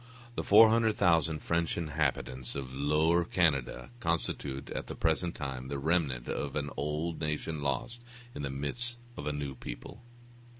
The 0.33 0.41
400,000 0.41 1.43
French 1.43 1.77
inhabitants 1.77 2.55
of 2.55 2.73
Lower 2.73 3.23
Canada 3.23 3.91
constitute, 3.99 4.71
at 4.71 4.87
the 4.87 4.95
present 4.95 5.35
time, 5.35 5.67
the 5.67 5.77
remnant 5.77 6.27
of 6.27 6.55
an 6.55 6.71
old 6.75 7.19
nation 7.21 7.61
lost 7.61 8.01
in 8.33 8.41
the 8.41 8.49
midst 8.49 8.97
of 9.15 9.27
a 9.27 9.31
new 9.31 9.53
people. 9.53 10.01